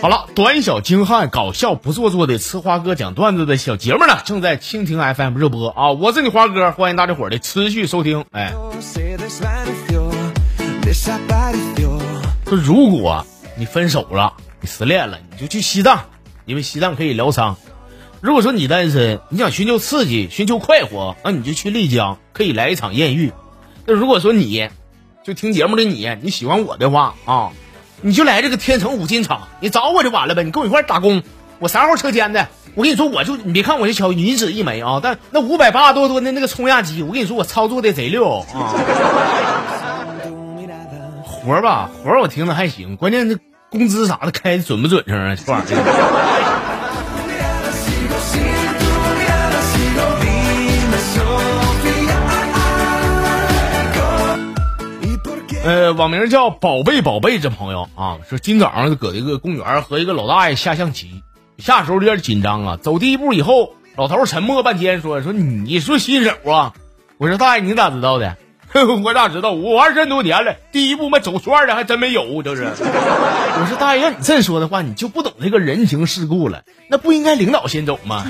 [0.00, 5.92] 好了，短小精悍、搞笑不做作的吃花哥讲段子的小节目呢，正在蜻蜓 FM 热播啊！
[5.92, 8.22] 我是你花哥，欢迎大家伙的持续收听。
[8.32, 8.52] 哎，
[12.44, 13.24] 说如果
[13.56, 16.00] 你分手了，你失恋了，你就去西藏，
[16.44, 17.56] 因为西藏可以疗伤；
[18.24, 23.30] 如果说你单身，你想寻求刺激、寻求快活，那你就去丽江，可以来一场艳遇。
[23.84, 24.70] 那如果说你
[25.22, 27.50] 就听节目的你，你喜欢我的话啊。
[28.00, 30.42] 你就来这个天成五金厂，你找我就完了呗。
[30.42, 31.22] 你跟我一块打工，
[31.58, 32.48] 我三号车间的？
[32.74, 38.46] 我跟你说，我就你别看我这小银子一枚啊，但那五百八多吨的那个冲压机，我跟你说我操作的贼溜啊。
[41.24, 43.36] 活吧，活我听着还行，关键这
[43.68, 45.36] 工资啥的开的准不准成啊？
[45.36, 46.33] 这玩意儿。
[55.64, 61.22] 呃，网名叫宝贝宝贝这朋友啊，说今早上搁这个公园和一个老大爷下象棋，
[61.56, 62.76] 下时候有点紧张啊。
[62.76, 66.74] 走第一步以后，老头沉默半天，说说你说新手啊？
[67.16, 68.36] 我说大爷你咋知道的？
[69.02, 69.52] 我咋知道？
[69.52, 72.64] 我玩这么多年了，第一步没走圈的还真没有，就是。
[72.64, 76.64] 我说大爷，要你这么说的话，你就不懂这个人情世故了。
[76.90, 78.26] 那不应该领导先走吗？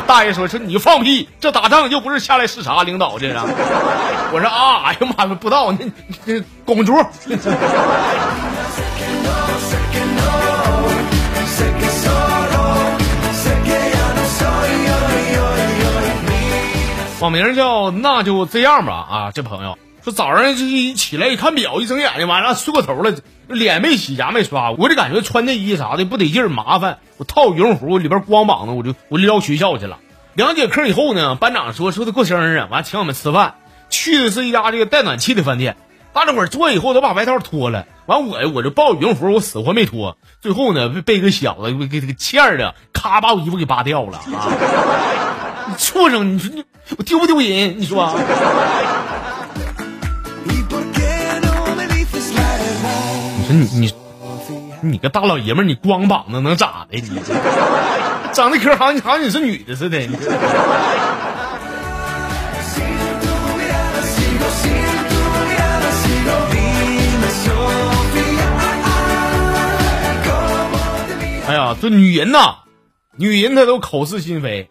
[0.06, 3.36] 大爷说说你放屁，这打仗又不是下来视察领导这是。
[4.32, 5.86] 我说啊，哎呀妈呀，不知道那
[6.24, 6.94] 那公主。
[17.20, 23.14] 网名叫那就这样吧啊，这朋友说早上这一起来一看表，一睁眼睛完了睡过头了，
[23.48, 29.96] 脸没洗牙没刷，我就感觉穿内衣啥的不得劲儿麻烦，我套羽绒服里边光膀子，我就我撩学校去了。
[30.34, 33.54] 两节课以后呢，班长说说他过生日，完请我们吃饭，
[33.88, 35.74] 去的是一家这个带暖气的饭店。
[36.12, 40.18] 大家伙坐以后都把外套脱了，完我我就抱羽绒服，我死活没脱。
[40.42, 44.52] 最后呢，被被一个小子给给给欠的，咔把我衣服给扒掉了啊！
[45.78, 46.34] 畜生！
[46.34, 46.62] 你说你
[46.98, 47.80] 我丢不丢人？
[47.80, 48.14] 你说。
[53.54, 53.94] 你你
[54.82, 56.98] 你个大老爷们儿，你光膀子能咋的？
[56.98, 57.20] 你
[58.32, 59.98] 长得可好像好像你是女的似的。
[71.46, 72.56] 哎呀，这女人呐，
[73.16, 74.68] 女人她都口是心非。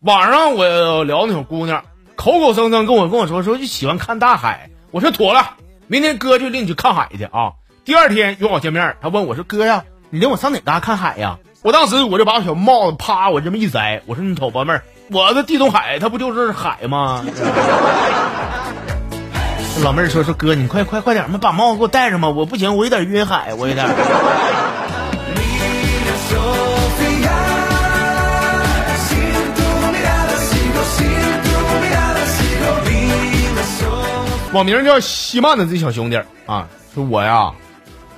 [0.00, 1.84] 晚上我聊那小姑娘，
[2.16, 4.68] 口口声声跟我跟我说说就喜欢看大海。
[4.90, 5.54] 我说妥了，
[5.86, 7.52] 明天哥就领你去看海去啊。
[7.86, 11.38] 第二天约我见面，他问我说哥呀，你领我上哪嘎看海呀？
[11.62, 14.82] 我当时我就把我小帽子啪我这么一摘，我说你瞅宝妹儿，
[15.12, 17.24] 我的地中海它不就是海吗？
[19.84, 23.86] 老妹儿说说哥你快快快点嘛，把帽子给我戴上吧，我不行，我有点晕海，我有点。
[34.52, 37.52] 网名叫西曼的这小兄弟啊，说我呀，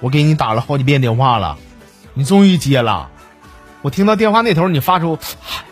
[0.01, 1.57] 我给你打了好几遍电话了，
[2.15, 3.11] 你终于接了。
[3.83, 5.19] 我听到电话那头你发出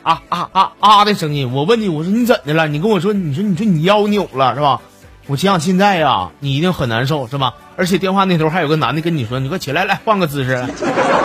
[0.02, 2.68] 啊啊啊啊的声音，我问你，我说你怎的了？
[2.68, 4.80] 你跟我说，你说你说你腰扭了是吧？
[5.26, 7.54] 我想想现在呀，你一定很难受是吧？
[7.76, 10.64] 而且电话那头还有个男的跟你说，你快起来，来换个姿势。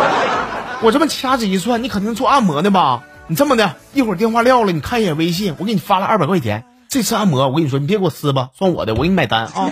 [0.81, 3.03] 我这么掐指一算，你肯定做按摩的吧？
[3.27, 6.65] 你这么的，一会儿电话撂了，你看一眼微信，我给你发了二百块钱。
[6.89, 9.69] 这次按摩，我跟你说，你别给我撕吧，算我的，我给你买单啊！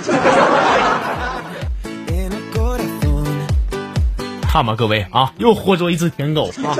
[4.59, 6.75] 看吧，各位啊，又活捉一只舔狗啊！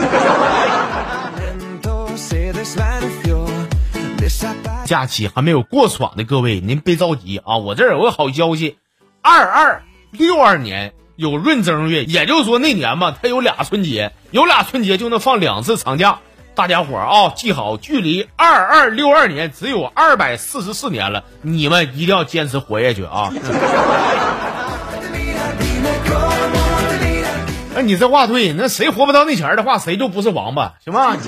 [4.83, 8.75] 假期还没有过爽的各位，您别着急啊，我这儿有个好消息，
[9.21, 9.81] 二二
[10.11, 16.19] 六二年有闰正月，也就是说那年吧，它有俩春节，有俩春节就能放两次长假。
[16.55, 23.31] 大家伙儿啊，记好，距离二二六二年只有二百四十四年了，你们一定要坚持活下去啊！
[27.79, 31.15] 那你这话对，那谁活不到那前儿的话，谁就不是王八，行吗？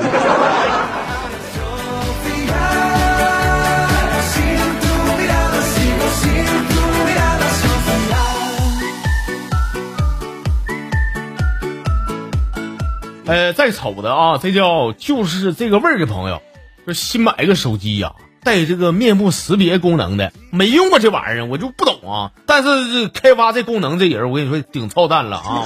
[13.25, 16.42] 呃，再瞅的啊，这叫就是这个味儿的朋友，
[16.86, 18.12] 就新买个手机呀，
[18.44, 22.32] 带这个面部识别功能的，没用过这玩意儿，我就不懂啊。
[22.46, 25.66] 但是开发这功能这人，我跟你说顶操蛋了啊！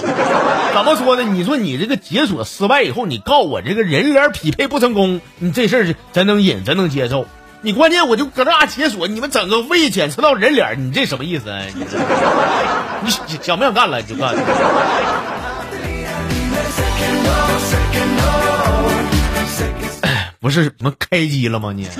[0.74, 1.24] 怎么说呢？
[1.24, 7.26] 你说你这个解锁失败以后，你告我这个人脸匹配不成功，你这事儿真能忍，真能接受。
[7.62, 11.62] 你关键我就搁这解锁，你们整个未检测到人脸，你这什么意思啊？
[13.02, 13.12] 你
[13.42, 14.36] 想不想干了你就干。
[20.46, 21.88] 不是什么开机了吗你？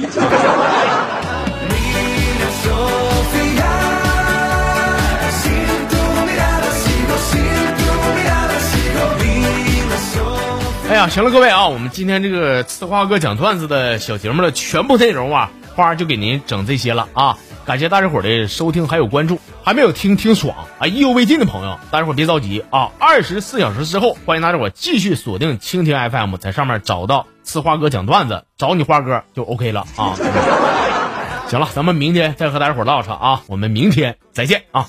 [10.88, 17.40] 哎呀，行了，各位啊，我们今天这个呲花哥讲段子的小节目的全部内容啊，花就给您整这些了啊！
[17.66, 22.92] 感谢大家伙的收听还有关注，还没有听听爽啊，意犹未尽的朋友，大家伙别着急啊！
[23.00, 30.16] 二十四小时之后，欢迎大家伙继续锁定蜻蜓 FM，在上面找到呲花哥讲段子，找你花哥就 OK 了啊！
[31.48, 34.88] 行了，咱们明天再和大家伙唠扯啊，我们明天再见啊